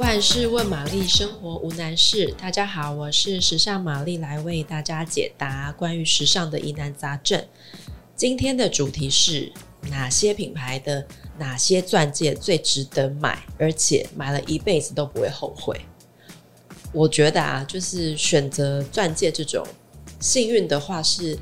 [0.00, 2.34] 万事问玛丽，生活无难事。
[2.40, 7.44] 大家好，我是时尚玛丽，来为大家解答关于时尚的疑难杂症。
[8.16, 9.52] 今天的主题是
[9.90, 11.06] 哪些品牌的
[11.38, 15.78] 哪些钻戒最值得买，而且买了一辈子都不会后悔。
[16.94, 19.66] 我觉得啊，就是选择钻戒这种
[20.18, 21.38] 幸运的话，是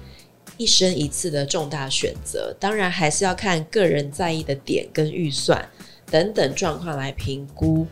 [0.57, 2.53] 一生一次的重大选择。
[2.59, 5.71] 当然，还是要看个人在意的点跟预算
[6.11, 7.87] 等等状况来评估。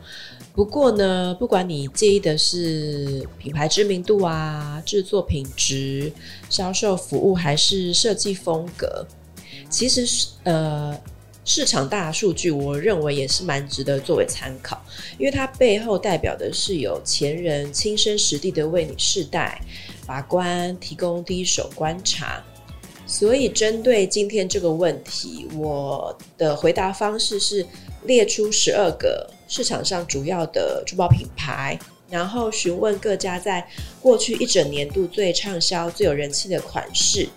[0.57, 6.11] 不过呢，不管你介意的是品牌知名度啊、制作品质、
[6.49, 9.07] 销售服务还是设计风格，
[9.69, 10.99] 其实是呃
[11.45, 14.83] 市场大数据，我认为也是蛮值得作为参考，
[15.19, 19.61] 因为它背后代表的是有前人亲身实地的为你试戴、
[20.07, 22.43] 把关、提供第一手观察。
[23.07, 27.65] 所以针对今天这个问题，我的回答方式是
[28.05, 29.31] 列出十二个。
[29.49, 31.79] 市场上主要的珠宝品牌，
[32.11, 33.65] 然后询问各家在
[34.01, 37.29] 过去一整年度最畅销、最有人气的款式，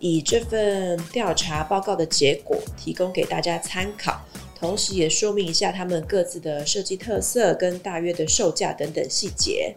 [0.00, 4.20] 以这份调查报告的结果提供给大家参考，
[4.58, 9.76] 同时也说明一下他们各自的设计特色跟大约的售价等等细节。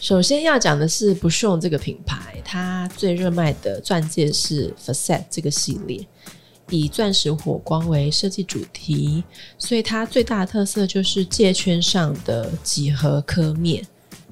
[0.00, 6.06] 首先要讲的是 Bouchon 这个品牌，它最热卖的钻戒是 Facet 这个系列。
[6.70, 9.22] 以钻石火光为设计主题，
[9.58, 13.84] 所以它最大的特色就是戒圈上的几何刻面，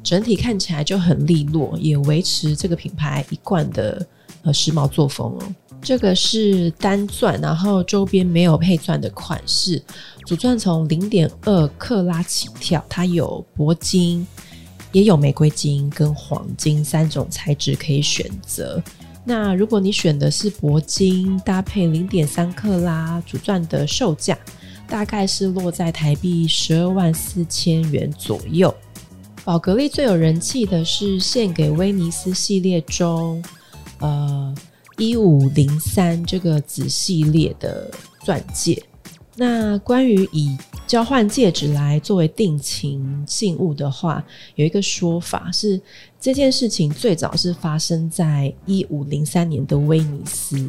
[0.02, 4.06] 整体看起来就很利落，也维持这个品牌一贯的
[4.44, 5.54] 呃时髦作风哦。
[5.82, 9.82] 这个是单钻，然后周边没有配钻的款式，
[10.24, 14.24] 主钻从零点二克拉起跳，它有铂金，
[14.92, 18.82] 也有玫瑰金跟黄金三种材质可以选择。
[19.24, 24.38] 那如果你选的是铂金搭配零点三克拉主钻的售价，
[24.88, 28.74] 大概是落在台币十二万四千元左右。
[29.44, 33.42] 宝格丽最有人气的是献给威尼斯系列中，
[33.98, 34.54] 呃，
[34.96, 37.90] 一五零三这个子系列的
[38.22, 38.82] 钻戒。
[39.36, 40.56] 那关于以
[40.88, 45.78] 交换戒指来作为定情信物的话，有一个说法是，
[46.18, 50.66] 这件事情最早是发生在一五零三年的威尼斯。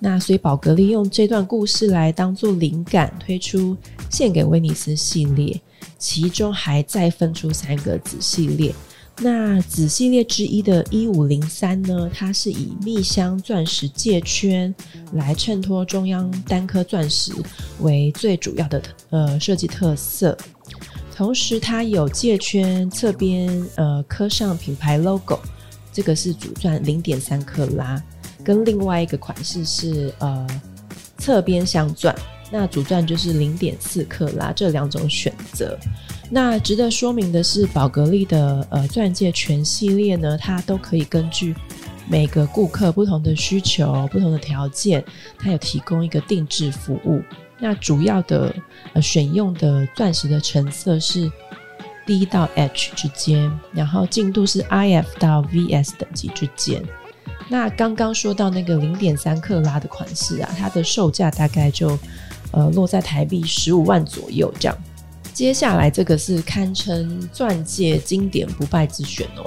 [0.00, 3.76] 那所以宝格丽用这段故事来当做灵感，推出
[4.10, 5.60] 献给威尼斯系列，
[5.96, 8.74] 其中还再分出三个子系列。
[9.22, 14.74] 那子系列之一的一五零三呢，它是以蜜镶钻石戒圈
[15.12, 17.30] 来衬托中央单颗钻石
[17.80, 20.34] 为最主要的呃设计特色，
[21.14, 25.38] 同时它有戒圈侧边呃刻上品牌 logo，
[25.92, 28.02] 这个是主钻零点三克拉，
[28.42, 30.46] 跟另外一个款式是呃
[31.18, 32.16] 侧边镶钻，
[32.50, 35.78] 那主钻就是零点四克拉，这两种选择。
[36.32, 41.52] 那值得说明的是，宝格丽的呃钻戒全系列呢，它都可以根据
[42.08, 45.04] 每个顾客不同的需求、不同的条件，
[45.38, 47.20] 它有提供一个定制服务。
[47.58, 48.54] 那主要的
[48.92, 51.28] 呃选用的钻石的成色是
[52.06, 56.80] D 到 H 之间，然后净度是 IF 到 VS 等级之间。
[57.48, 61.98] 那刚刚说到那个零点三克拉的款式啊，它的售价大概就
[62.52, 64.78] 呃落在台币十五万左右这样。
[65.32, 69.44] 接下来这个是堪称钻戒经典不败之选哦，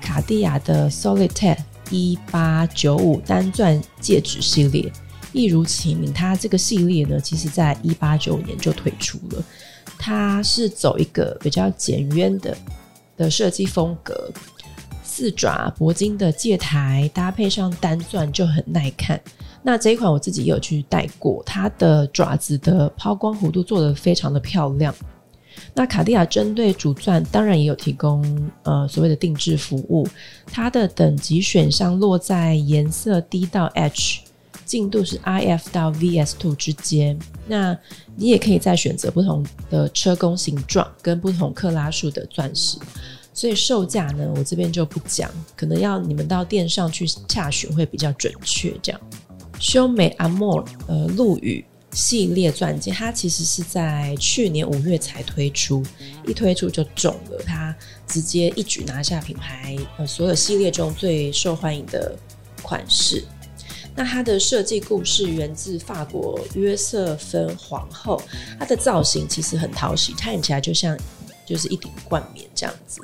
[0.00, 1.58] 卡地亚的 Solitaire
[1.90, 4.90] 一八九五单钻戒指系列，
[5.32, 9.44] 一如其名，它这个系列呢，其实在一八九五年就推出了。
[9.98, 12.56] 它是走一个比较简约的
[13.16, 14.30] 的设计风格，
[15.02, 19.20] 四爪铂金的戒台搭配上单钻就很耐看。
[19.68, 24.94] 那这一款我自己也有去戴过，它的爪子的抛光弧度做得非常的漂亮。
[25.74, 30.08] 那卡地亚针对主钻当然也有提供呃所谓的定制服务，
[30.46, 34.22] 它的等级选项落在颜色 D 到 H，
[34.64, 37.18] 净度是 IF 到 V S two 之间。
[37.46, 37.76] 那
[38.16, 42.78] 你也可以再选择不同的车工形状跟不同克拉数的钻石。
[43.34, 48.74] 所以售价呢，我这边就不讲，可能要你们到店上去洽询会比较准确。
[48.82, 49.00] 这样，
[49.58, 51.64] 修美阿莫呃陆羽。
[51.92, 55.82] 系列钻戒，它其实是在去年五月才推出，
[56.26, 57.74] 一推出就中了，它
[58.06, 62.14] 直接一举拿下品牌呃所有系列中最受欢迎的
[62.62, 63.24] 款式。
[63.96, 68.20] 那它的设计故事源自法国约瑟芬皇后，
[68.58, 70.96] 它的造型其实很讨喜，看起来就像
[71.46, 73.00] 就是一顶冠冕这样子。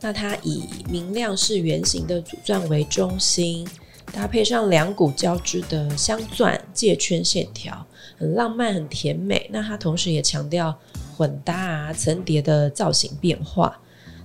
[0.00, 3.66] 那它以明亮是圆形的主钻为中心。
[4.12, 9.48] 搭配上两股交织的镶钻戒圈线条，很浪漫，很甜美。
[9.52, 10.76] 那它同时也强调
[11.16, 13.78] 混搭啊、层叠的造型变化。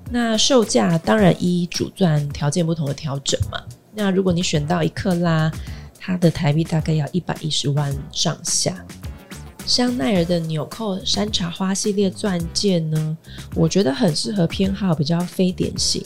[0.10, 3.62] 那售价当然依主钻条件不同的调整嘛。
[3.94, 5.52] 那如果你选到一克拉，
[6.00, 8.86] 它的台币大概要一百一十万上下。
[9.66, 13.18] 香奈儿的纽扣山茶花系列钻戒呢，
[13.56, 16.04] 我觉得很适合偏好比较非典型，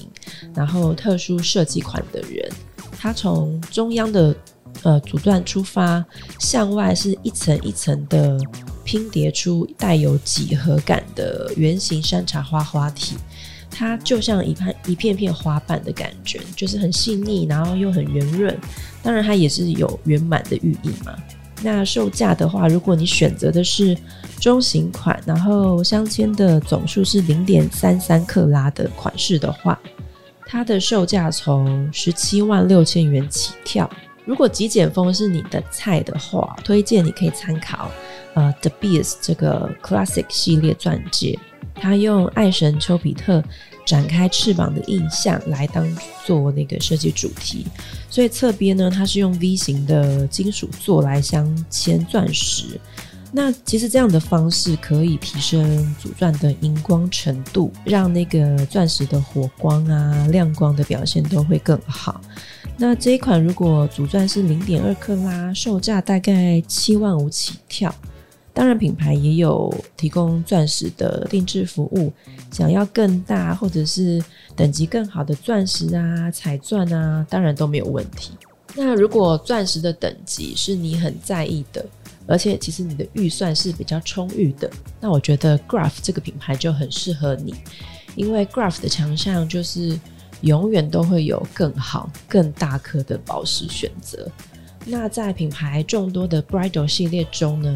[0.54, 2.50] 然后特殊设计款的人。
[3.00, 4.36] 它从中央的
[4.84, 6.04] 呃主钻出发，
[6.40, 8.38] 向外是一层一层的
[8.84, 13.16] 拼叠出带有几何感的圆形山茶花花体。
[13.70, 18.58] 它就像一片一片片花瓣的感觉，就是很细腻，然后又很圆润。
[19.04, 21.16] 当然，它也是有圆满的寓意嘛。
[21.62, 23.98] 那售价的话，如果你选择的是
[24.40, 29.80] 中型款，然后镶嵌的总数是零点三三克拉的款式的话，
[30.46, 33.90] 它的售价从十七万六千元起跳。
[34.24, 37.90] 如果极简风是你的菜的话，推荐你可以参考
[38.34, 41.40] 呃 The Beers 这个 Classic 系列钻戒，
[41.74, 43.44] 它用爱神丘比特。
[43.88, 45.88] 展开翅膀的印象来当
[46.26, 47.66] 做那个设计主题，
[48.10, 52.80] 所以侧边呢，它是用 V 型的金属座来镶嵌钻石。
[53.32, 62.20] 那其实这样的方式可以提升主钻的荧光程度，让那个钻石的火光啊、亮光的表现都会更好。
[62.76, 67.94] 那这一款如果主钻是零点二克拉，售价大概七万五起跳。
[68.58, 72.12] 当然，品牌也有提供钻石的定制服务。
[72.52, 74.20] 想要更大或者是
[74.56, 78.32] 等级更好的钻石啊、彩钻啊，当然都没有问题。
[78.74, 81.86] 那如果钻石的等级是你很在意的，
[82.26, 84.68] 而且其实你的预算是比较充裕的，
[85.00, 87.54] 那我觉得 Graff 这个品牌就很适合你，
[88.16, 90.00] 因为 Graff 的强项就是
[90.42, 94.28] 永远都会有更好、更大颗的宝石选择。
[94.84, 97.72] 那在品牌众多的 Bridal 系列中呢，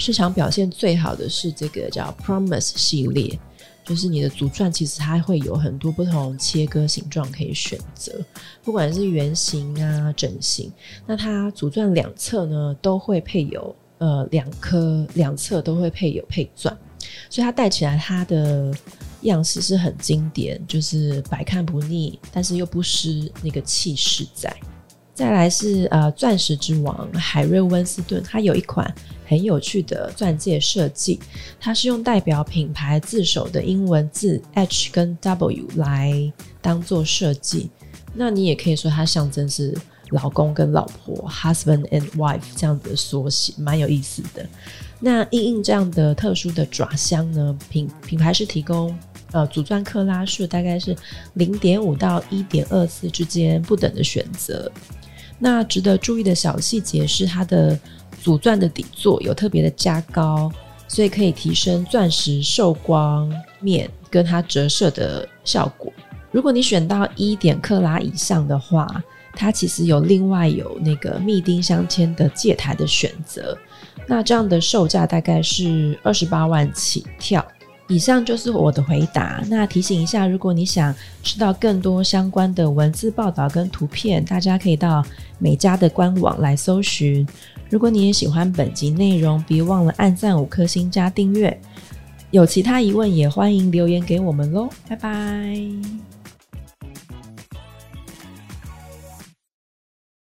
[0.00, 3.38] 市场表现最好的是这个叫 Promise 系列，
[3.84, 8.10] 就是你的主钻其实它会有很多不同切割形状可以选择，
[8.64, 10.72] 不管是圆形啊、整形，
[11.06, 16.74] 那它主钻两侧呢都会配有呃两颗，两侧都会配有配钻，
[17.28, 18.74] 所以它戴起来它的
[19.20, 24.50] 样式是很经典，就是百看不腻，但是又不失那个气势在。
[25.20, 28.90] 再来是呃钻石之王海瑞温斯顿，它有一款
[29.26, 31.20] 很有趣的钻戒设计，
[31.60, 36.32] 它是用代表品牌字首的英文字 H 跟 W 来
[36.62, 37.68] 当做设计。
[38.14, 39.76] 那你也可以说它象征是
[40.08, 44.48] 老公跟老婆 husband and wife 这样子的缩写，蛮有意思的。
[45.00, 48.98] 那因应这样的特殊的爪镶呢，品品牌是提供
[49.32, 50.96] 呃主钻克拉数大概是
[51.34, 54.72] 零点五到一点二四之间不等的选择。
[55.42, 57.76] 那值得注意的小细节是，它的
[58.22, 60.52] 主钻的底座有特别的加高，
[60.86, 65.90] 所以可以提升钻石受光面跟它折射的效果。
[66.30, 68.86] 如果你选到一点克拉以上的话，
[69.32, 73.56] 它其实有另外有那个密钉镶嵌的戒台的选择。
[74.06, 77.42] 那这样的售价大概是二十八万起跳。
[77.90, 79.42] 以上就是我的回答。
[79.48, 80.94] 那提醒一下，如果你想
[81.24, 85.04] 知道更多相关的文字报道跟图片，大家可以到
[85.40, 87.26] 美家的官网来搜寻。
[87.68, 91.60] 如果你也喜欢本集内容，别忘了按赞五颗星加订阅。
[92.30, 94.68] 有其他疑问也欢迎留言给我们喽。
[94.88, 96.19] 拜拜。